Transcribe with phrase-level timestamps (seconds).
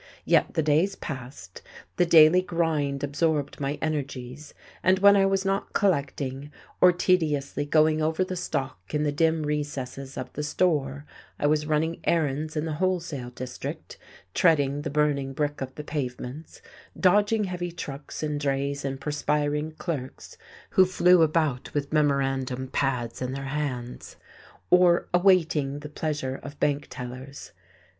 [0.25, 1.61] Yet the days passed,
[1.97, 8.01] the daily grind absorbed my energies, and when I was not collecting, or tediously going
[8.01, 11.05] over the stock in the dim recesses of the store,
[11.37, 13.99] I was running errands in the wholesale district,
[14.33, 16.63] treading the burning brick of the pavements,
[16.99, 20.35] dodging heavy trucks and drays and perspiring clerks
[20.71, 24.15] who flew about with memorandum pads in their hands,
[24.71, 27.51] or awaiting the pleasure of bank tellers.